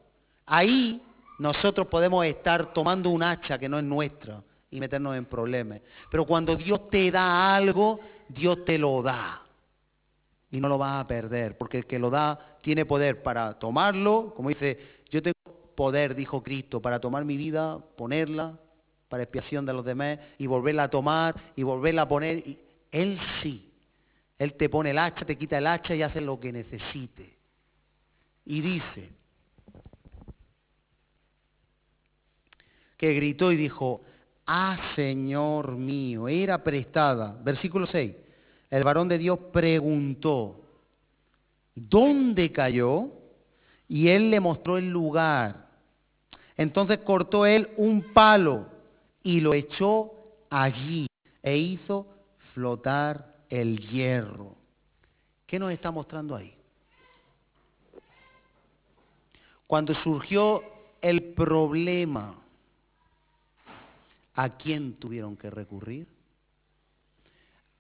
[0.46, 1.02] Ahí
[1.40, 4.42] nosotros podemos estar tomando un hacha que no es nuestra
[4.72, 5.82] y meternos en problemas.
[6.10, 9.42] Pero cuando Dios te da algo, Dios te lo da.
[10.50, 14.34] Y no lo vas a perder, porque el que lo da tiene poder para tomarlo,
[14.38, 15.36] como dice, yo tengo
[15.76, 18.58] poder, dijo Cristo, para tomar mi vida, ponerla
[19.10, 22.42] para expiación de los demás y volverla a tomar y volverla a poner.
[22.90, 23.70] Él sí.
[24.40, 27.37] Él te pone el hacha, te quita el hacha y hace lo que necesite.
[28.50, 29.10] Y dice
[32.96, 34.02] que gritó y dijo,
[34.46, 37.38] ah Señor mío, era prestada.
[37.44, 38.16] Versículo 6.
[38.70, 40.62] El varón de Dios preguntó,
[41.76, 43.10] ¿dónde cayó?
[43.90, 45.68] Y él le mostró el lugar.
[46.56, 48.68] Entonces cortó él un palo
[49.24, 50.14] y lo echó
[50.50, 51.08] allí
[51.44, 52.08] e hizo
[52.54, 54.56] flotar el hierro.
[55.46, 56.57] ¿Qué nos está mostrando ahí?
[59.68, 60.64] Cuando surgió
[61.02, 62.36] el problema,
[64.34, 66.08] ¿a quién tuvieron que recurrir?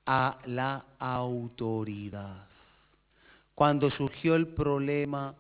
[0.06, 2.46] A la autoridad.
[3.56, 5.34] Cuando surgió el problema,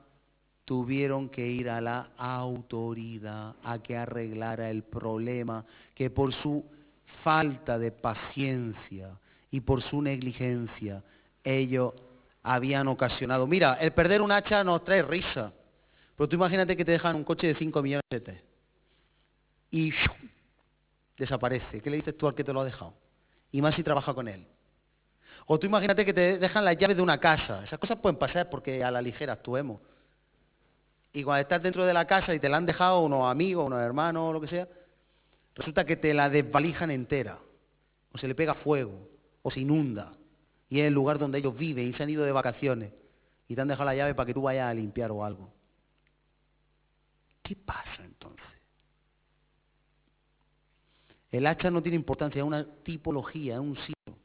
[0.65, 6.65] tuvieron que ir a la autoridad a que arreglara el problema que por su
[7.23, 9.11] falta de paciencia
[9.51, 11.03] y por su negligencia
[11.43, 11.93] ellos
[12.43, 13.47] habían ocasionado.
[13.47, 15.53] Mira, el perder un hacha nos trae risa.
[16.17, 18.41] Pero tú imagínate que te dejan un coche de 5 millones de
[19.69, 19.93] y
[21.17, 21.81] desaparece.
[21.81, 22.93] ¿Qué le dices tú al que te lo ha dejado?
[23.51, 24.45] Y más si trabaja con él.
[25.45, 27.63] O tú imagínate que te dejan las llaves de una casa.
[27.63, 29.79] Esas cosas pueden pasar porque a la ligera actuemos.
[31.13, 33.79] Y cuando estás dentro de la casa y te la han dejado unos amigos, unos
[33.79, 34.67] hermanos lo que sea,
[35.55, 37.37] resulta que te la desvalijan entera.
[38.11, 39.07] O se le pega fuego,
[39.43, 40.13] o se inunda.
[40.69, 42.91] Y es el lugar donde ellos viven y se han ido de vacaciones.
[43.47, 45.56] Y te han dejado la llave para que tú vayas a limpiar o algo.
[47.47, 48.45] ¿Qué pasa entonces?
[51.31, 54.17] El hacha no tiene importancia, es una tipología, es un sitio.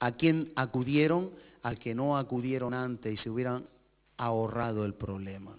[0.00, 1.30] ¿A quién acudieron?
[1.62, 3.68] Al que no acudieron antes y se hubieran
[4.16, 5.56] ahorrado el problema.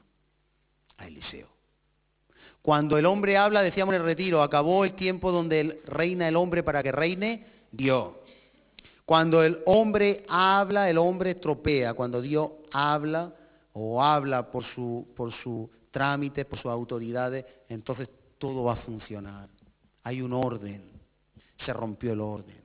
[0.98, 1.48] A Eliseo.
[2.62, 6.64] Cuando el hombre habla, decíamos en el retiro, acabó el tiempo donde reina el hombre
[6.64, 8.16] para que reine Dios.
[9.06, 11.94] Cuando el hombre habla, el hombre estropea.
[11.94, 13.34] Cuando Dios habla
[13.74, 19.50] o habla por su, por su trámite, por sus autoridades, entonces todo va a funcionar.
[20.04, 20.92] Hay un orden.
[21.66, 22.62] Se rompió el orden.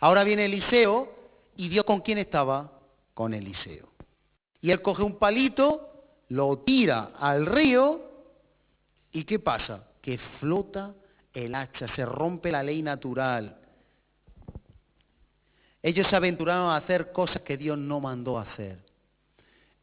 [0.00, 1.12] Ahora viene Eliseo
[1.56, 2.72] y Dios con quién estaba?
[3.14, 3.88] Con Eliseo.
[4.60, 5.90] Y él coge un palito,
[6.28, 8.00] lo tira al río
[9.12, 9.88] y ¿qué pasa?
[10.00, 10.94] Que flota
[11.32, 13.58] el hacha, se rompe la ley natural.
[15.82, 18.85] Ellos se aventuraron a hacer cosas que Dios no mandó hacer.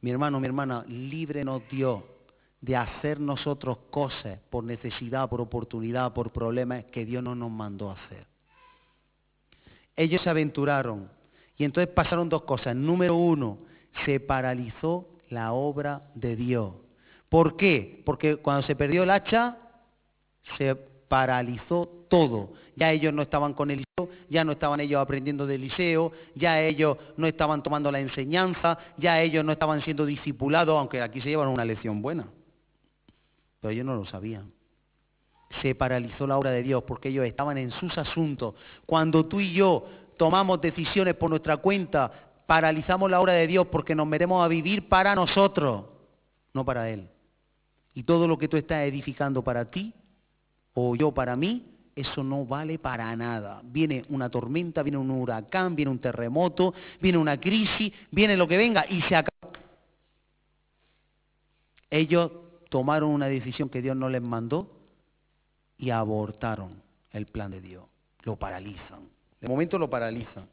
[0.04, 2.04] Mi hermano, mi hermana, líbrenos Dios
[2.60, 7.90] de hacer nosotros cosas por necesidad, por oportunidad, por problemas que Dios no nos mandó
[7.90, 8.28] hacer.
[9.96, 11.10] Ellos se aventuraron
[11.56, 12.76] y entonces pasaron dos cosas.
[12.76, 13.60] Número uno,
[14.04, 16.74] se paralizó la obra de Dios.
[17.30, 18.04] ¿Por qué?
[18.06, 19.58] Porque cuando se perdió el hacha,
[20.58, 22.50] se paralizó todo.
[22.76, 26.96] Ya ellos no estaban con Eliseo, ya no estaban ellos aprendiendo de Eliseo, ya ellos
[27.18, 31.48] no estaban tomando la enseñanza, ya ellos no estaban siendo discipulados, aunque aquí se llevan
[31.48, 32.28] una lección buena.
[33.60, 34.52] Pero ellos no lo sabían.
[35.64, 38.54] Se paralizó la obra de Dios porque ellos estaban en sus asuntos.
[38.86, 39.84] Cuando tú y yo
[40.16, 42.12] tomamos decisiones por nuestra cuenta,
[42.46, 45.86] paralizamos la obra de Dios porque nos metemos a vivir para nosotros,
[46.54, 47.10] no para Él.
[47.96, 49.96] Y todo lo que tú estás edificando para ti
[50.76, 53.62] o yo para mí, eso no vale para nada.
[53.64, 58.58] Viene una tormenta, viene un huracán, viene un terremoto, viene una crisis, viene lo que
[58.58, 59.52] venga y se acaba.
[61.90, 62.32] Ellos
[62.70, 64.72] tomaron una decisión que Dios no les mandó
[65.78, 67.86] y abortaron el plan de Dios.
[68.24, 69.08] Lo paralizan.
[69.40, 70.48] De momento lo paralizan.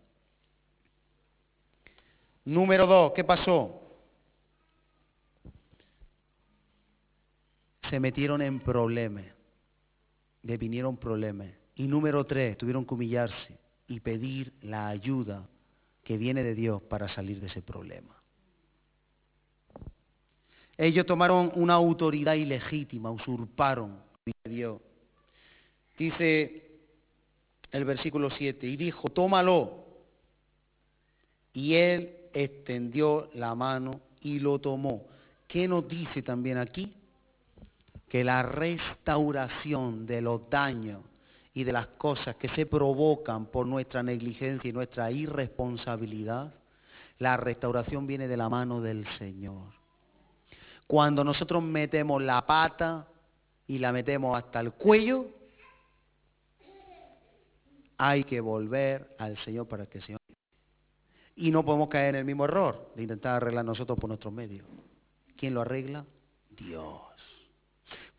[2.44, 3.81] Número dos, ¿qué pasó?
[7.88, 9.39] Se metieron en problemas.
[10.42, 11.48] Le vinieron problemas.
[11.74, 15.48] Y número tres, tuvieron que humillarse y pedir la ayuda
[16.05, 18.16] que viene de Dios para salir de ese problema.
[20.76, 23.98] Ellos tomaron una autoridad ilegítima, usurparon
[24.44, 24.81] a Dios.
[25.98, 26.70] Dice
[27.70, 29.85] el versículo 7, y dijo, tómalo.
[31.53, 35.07] Y él extendió la mano y lo tomó.
[35.46, 36.94] ¿Qué nos dice también aquí?
[38.11, 41.01] Que la restauración de los daños
[41.55, 46.53] y de las cosas que se provocan por nuestra negligencia y nuestra irresponsabilidad,
[47.18, 49.73] la restauración viene de la mano del Señor.
[50.87, 53.07] Cuando nosotros metemos la pata
[53.66, 55.27] y la metemos hasta el cuello,
[57.96, 60.20] hay que volver al Señor para que el Señor
[61.40, 64.66] y no podemos caer en el mismo error de intentar arreglar nosotros por nuestros medios.
[65.38, 66.05] ¿Quién lo arregla?
[66.51, 67.10] Dios.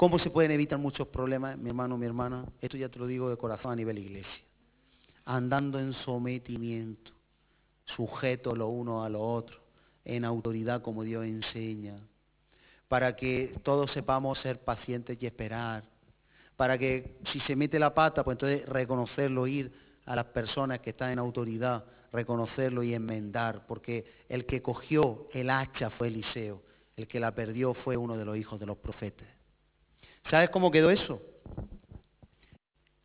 [0.01, 2.43] ¿Cómo se pueden evitar muchos problemas, mi hermano, mi hermana?
[2.59, 4.43] Esto ya te lo digo de corazón a nivel iglesia.
[5.25, 7.11] Andando en sometimiento,
[7.85, 9.61] sujetos los unos a los otros,
[10.03, 11.99] en autoridad como Dios enseña,
[12.87, 15.83] para que todos sepamos ser pacientes y esperar,
[16.57, 19.71] para que si se mete la pata, pues entonces reconocerlo, ir
[20.07, 25.51] a las personas que están en autoridad, reconocerlo y enmendar, porque el que cogió el
[25.51, 26.63] hacha fue Eliseo,
[26.97, 29.40] el que la perdió fue uno de los hijos de los profetas.
[30.29, 31.21] ¿Sabes cómo quedó eso?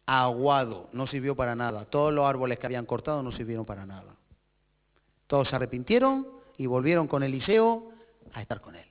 [0.06, 1.84] Aguado, no sirvió para nada.
[1.86, 4.14] Todos los árboles que habían cortado no sirvieron para nada.
[5.26, 7.90] Todos se arrepintieron y volvieron con Eliseo
[8.32, 8.86] a estar con él.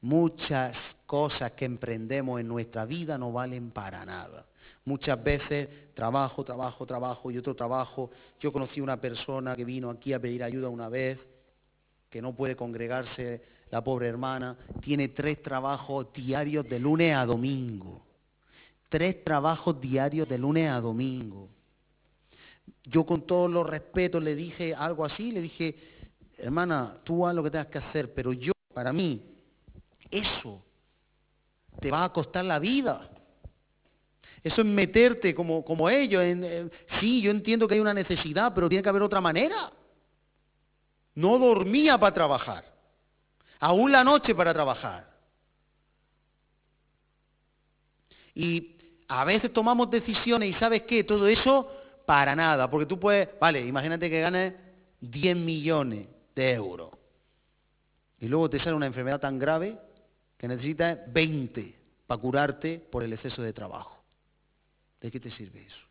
[0.00, 0.76] Muchas
[1.06, 4.46] cosas que emprendemos en nuestra vida no valen para nada.
[4.86, 8.10] Muchas veces trabajo, trabajo, trabajo y otro trabajo.
[8.40, 11.18] Yo conocí una persona que vino aquí a pedir ayuda una vez,
[12.10, 13.42] que no puede congregarse
[13.74, 14.56] la pobre hermana.
[14.82, 18.06] Tiene tres trabajos diarios de lunes a domingo.
[18.88, 21.48] Tres trabajos diarios de lunes a domingo.
[22.84, 25.74] Yo con todos los respetos le dije algo así, le dije,
[26.38, 29.20] hermana, tú haz lo que tengas que hacer, pero yo, para mí,
[30.08, 30.62] eso
[31.80, 33.10] te va a costar la vida.
[34.44, 36.22] Eso es meterte como, como ellos.
[36.22, 36.70] En,
[37.00, 39.72] sí, yo entiendo que hay una necesidad, pero tiene que haber otra manera.
[41.16, 42.73] No dormía para trabajar.
[43.60, 45.12] Aún la noche para trabajar.
[48.34, 48.76] Y
[49.08, 51.70] a veces tomamos decisiones y sabes qué, todo eso
[52.06, 52.70] para nada.
[52.70, 54.54] Porque tú puedes, vale, imagínate que ganes
[55.00, 56.90] 10 millones de euros.
[58.20, 59.78] Y luego te sale una enfermedad tan grave
[60.36, 61.74] que necesitas 20
[62.06, 64.02] para curarte por el exceso de trabajo.
[65.00, 65.86] ¿De qué te sirve eso?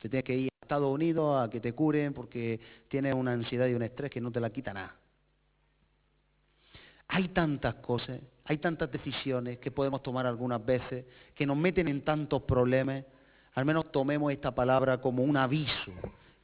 [0.00, 3.66] Te tienes que ir a Estados Unidos a que te curen porque tienes una ansiedad
[3.66, 4.94] y un estrés que no te la quita nada.
[7.08, 12.02] Hay tantas cosas, hay tantas decisiones que podemos tomar algunas veces que nos meten en
[12.02, 13.04] tantos problemas.
[13.54, 15.92] Al menos tomemos esta palabra como un aviso,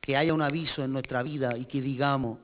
[0.01, 2.39] que haya un aviso en nuestra vida y que digamos,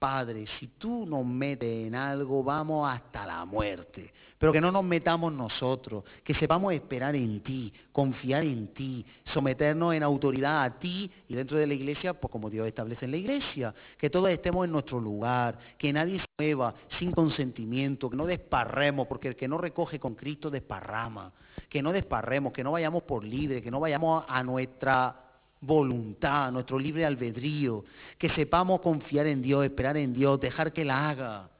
[0.00, 4.10] Padre, si tú nos metes en algo, vamos hasta la muerte.
[4.38, 9.92] Pero que no nos metamos nosotros, que sepamos esperar en ti, confiar en ti, someternos
[9.92, 13.18] en autoridad a ti y dentro de la iglesia, pues como Dios establece en la
[13.18, 13.74] iglesia.
[13.98, 19.06] Que todos estemos en nuestro lugar, que nadie se mueva sin consentimiento, que no desparremos,
[19.06, 21.30] porque el que no recoge con Cristo desparrama.
[21.68, 25.29] Que no desparremos, que no vayamos por libre, que no vayamos a nuestra
[25.60, 27.84] voluntad, nuestro libre albedrío,
[28.18, 31.50] que sepamos confiar en Dios, esperar en Dios, dejar que la haga.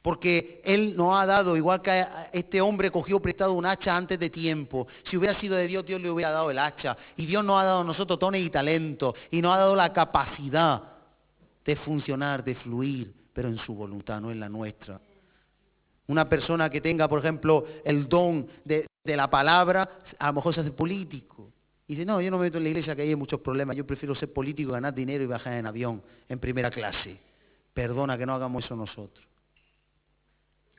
[0.00, 4.30] Porque Él nos ha dado, igual que este hombre cogió prestado un hacha antes de
[4.30, 4.86] tiempo.
[5.10, 6.96] Si hubiera sido de Dios, Dios le hubiera dado el hacha.
[7.16, 9.14] Y Dios nos ha dado a nosotros dones y talentos.
[9.30, 10.82] Y nos ha dado la capacidad
[11.64, 15.00] de funcionar, de fluir, pero en su voluntad, no en la nuestra.
[16.06, 20.54] Una persona que tenga, por ejemplo, el don de, de la palabra, a lo mejor
[20.54, 21.50] se hace político.
[21.88, 23.86] Y dice, no, yo no me meto en la iglesia que hay muchos problemas, yo
[23.86, 27.18] prefiero ser político, ganar dinero y bajar en avión, en primera clase.
[27.72, 29.26] Perdona que no hagamos eso nosotros.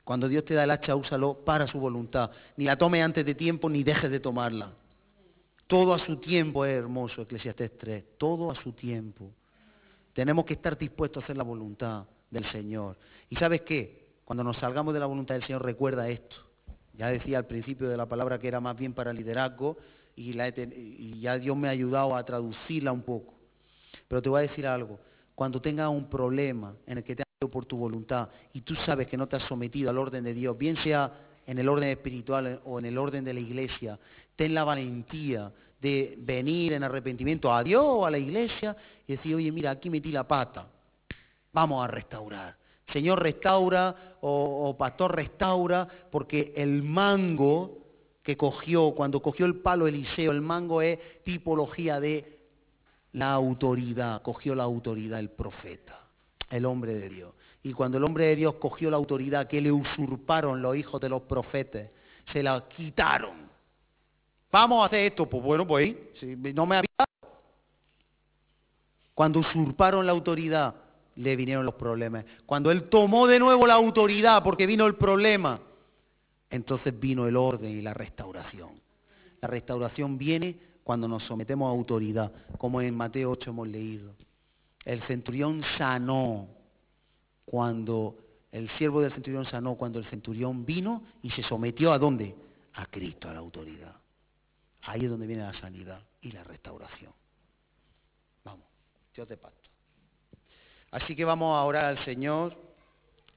[0.04, 2.30] Cuando Dios te da el hacha, úsalo para su voluntad.
[2.56, 4.72] Ni la tome antes de tiempo, ni dejes de tomarla.
[5.66, 8.04] Todo a su tiempo es hermoso, Eclesiastés 3.
[8.16, 9.32] Todo a su tiempo.
[10.12, 12.96] Tenemos que estar dispuestos a hacer la voluntad del Señor.
[13.28, 14.10] ¿Y sabes qué?
[14.24, 16.36] Cuando nos salgamos de la voluntad del Señor, recuerda esto.
[16.94, 19.76] Ya decía al principio de la palabra que era más bien para liderazgo,
[20.20, 23.34] y, ya Dios me ha ayudado a traducirla un poco.
[24.06, 24.98] Pero te voy a decir algo,
[25.34, 28.74] cuando tengas un problema en el que te has ido por tu voluntad y tú
[28.86, 31.12] sabes que no te has sometido al orden de Dios, bien sea
[31.46, 33.98] en el orden espiritual o en el orden de la iglesia,
[34.36, 35.50] ten la valentía
[35.80, 39.88] de venir en arrepentimiento a Dios o a la iglesia y decir, oye, mira, aquí
[39.88, 40.68] metí la pata,
[41.52, 42.56] vamos a restaurar.
[42.92, 47.79] Señor, restaura o, o pastor, restaura, porque el mango
[48.22, 52.38] que cogió, cuando cogió el palo Eliseo, el mango es tipología de
[53.12, 56.00] la autoridad, cogió la autoridad el profeta,
[56.50, 57.34] el hombre de Dios.
[57.62, 61.08] Y cuando el hombre de Dios cogió la autoridad que le usurparon los hijos de
[61.08, 61.88] los profetas,
[62.32, 63.48] se la quitaron.
[64.52, 66.88] Vamos a hacer esto, pues bueno, pues si no me había...
[69.14, 70.74] Cuando usurparon la autoridad,
[71.16, 72.24] le vinieron los problemas.
[72.46, 75.60] Cuando él tomó de nuevo la autoridad, porque vino el problema,
[76.50, 78.80] entonces vino el orden y la restauración.
[79.40, 84.14] La restauración viene cuando nos sometemos a autoridad, como en Mateo 8 hemos leído.
[84.84, 86.48] El centurión sanó
[87.44, 88.16] cuando
[88.52, 92.34] el siervo del centurión sanó cuando el centurión vino y se sometió a dónde?
[92.74, 93.94] A Cristo, a la autoridad.
[94.82, 97.12] Ahí es donde viene la sanidad y la restauración.
[98.44, 98.66] Vamos,
[99.14, 99.70] Dios de pacto.
[100.90, 102.56] Así que vamos a orar al Señor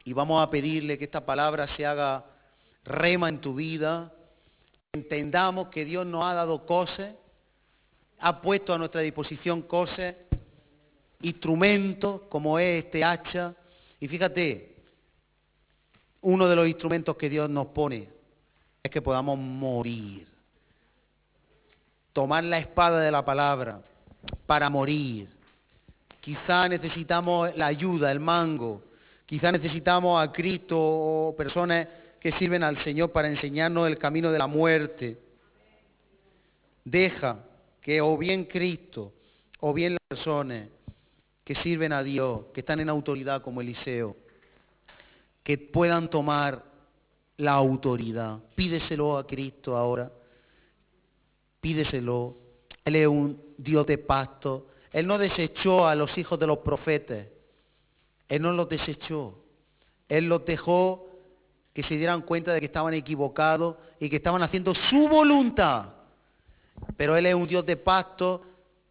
[0.04, 2.26] y vamos a pedirle que esta palabra se haga
[2.86, 4.12] rema en tu vida,
[4.94, 7.16] entendamos que Dios nos ha dado cosas,
[8.20, 10.16] ha puesto a nuestra disposición cosas,
[11.22, 13.56] instrumentos como es este hacha.
[14.00, 14.76] Y fíjate,
[16.22, 18.10] uno de los instrumentos que Dios nos pone
[18.82, 20.28] es que podamos morir.
[22.12, 23.82] Tomar la espada de la palabra
[24.46, 25.28] para morir.
[26.22, 28.84] Quizá necesitamos la ayuda, el mango.
[29.26, 31.88] Quizá necesitamos a Cristo o personas
[32.24, 35.20] que sirven al Señor para enseñarnos el camino de la muerte.
[36.86, 37.44] Deja
[37.82, 39.12] que o bien Cristo
[39.60, 40.70] o bien las personas
[41.44, 44.16] que sirven a Dios, que están en autoridad como Eliseo,
[45.44, 46.64] que puedan tomar
[47.36, 48.40] la autoridad.
[48.56, 50.10] Pídeselo a Cristo ahora.
[51.60, 52.38] Pídeselo.
[52.86, 54.68] Él es un Dios de pacto.
[54.94, 57.28] Él no desechó a los hijos de los profetas.
[58.30, 59.44] Él no los desechó.
[60.08, 61.10] Él los dejó
[61.74, 65.86] que se dieran cuenta de que estaban equivocados y que estaban haciendo su voluntad.
[66.98, 68.42] Pero Él es un Dios de pacto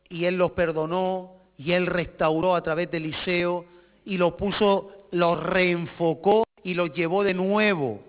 [0.08, 3.64] y Él los perdonó y Él restauró a través de Eliseo
[4.04, 8.00] y los puso, los reenfocó y los llevó de nuevo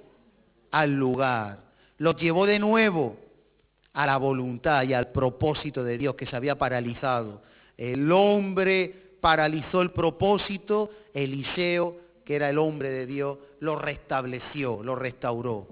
[0.71, 1.59] al lugar.
[1.97, 3.17] Los llevó de nuevo
[3.93, 7.41] a la voluntad y al propósito de Dios que se había paralizado.
[7.77, 14.95] El hombre paralizó el propósito, Eliseo, que era el hombre de Dios, lo restableció, lo
[14.95, 15.67] restauró.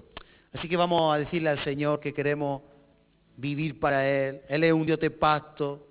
[0.52, 2.62] Así que vamos a decirle al Señor que queremos
[3.36, 4.42] vivir para Él.
[4.48, 5.86] Él es un Dios de pacto.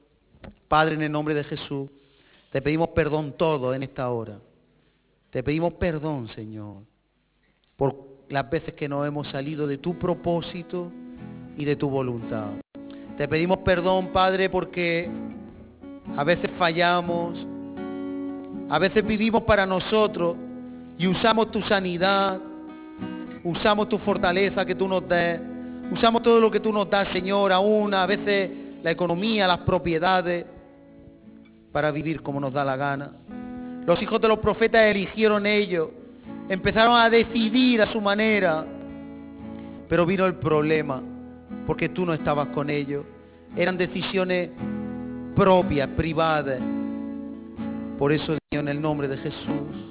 [0.67, 1.89] Padre, en el nombre de Jesús,
[2.51, 4.39] te pedimos perdón todo en esta hora.
[5.29, 6.83] Te pedimos perdón, Señor,
[7.75, 7.95] por
[8.29, 10.91] las veces que nos hemos salido de tu propósito
[11.57, 12.49] y de tu voluntad.
[13.17, 15.09] Te pedimos perdón, Padre, porque
[16.15, 17.47] a veces fallamos,
[18.69, 20.35] a veces vivimos para nosotros
[21.01, 22.39] y usamos tu sanidad,
[23.43, 25.41] usamos tu fortaleza que tú nos des,
[25.91, 28.51] usamos todo lo que tú nos das, Señor, aún a veces
[28.83, 30.45] la economía, las propiedades,
[31.71, 33.13] para vivir como nos da la gana.
[33.87, 35.89] Los hijos de los profetas eligieron ellos,
[36.47, 38.63] empezaron a decidir a su manera,
[39.89, 41.01] pero vino el problema,
[41.65, 43.05] porque tú no estabas con ellos.
[43.55, 44.51] Eran decisiones
[45.35, 46.61] propias, privadas.
[47.97, 49.90] Por eso, en el nombre de Jesús,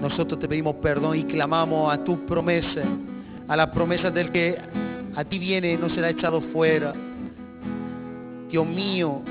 [0.00, 2.86] nosotros te pedimos perdón y clamamos a tus promesas,
[3.48, 4.58] a las promesas del que
[5.14, 6.92] a ti viene y no será echado fuera.
[8.50, 9.22] Dios mío,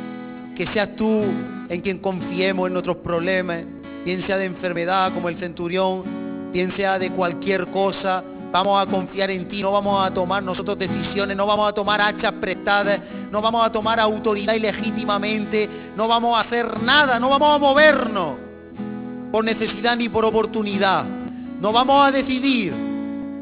[0.56, 1.24] que seas tú
[1.70, 3.64] en quien confiemos en nuestros problemas,
[4.06, 9.32] bien sea de enfermedad como el centurión, bien sea de cualquier cosa, vamos a confiar
[9.32, 13.00] en ti, no vamos a tomar nosotros decisiones, no vamos a tomar hachas prestadas,
[13.32, 18.51] no vamos a tomar autoridad ilegítimamente, no vamos a hacer nada, no vamos a movernos
[19.32, 21.06] por necesidad ni por oportunidad.
[21.06, 22.74] No vamos a decidir,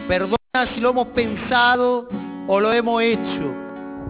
[0.08, 0.38] perdona
[0.74, 2.08] si lo hemos pensado
[2.48, 3.54] o lo hemos hecho.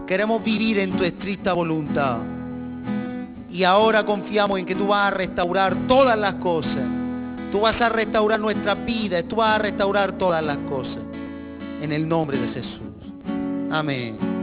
[0.06, 2.18] Queremos vivir en tu estricta voluntad.
[3.50, 6.88] Y ahora confiamos en que tú vas a restaurar todas las cosas.
[7.52, 9.24] Tú vas a restaurar nuestras vidas.
[9.28, 10.98] Tú vas a restaurar todas las cosas.
[11.80, 12.80] En el nombre de Jesús.
[13.70, 14.39] Amén.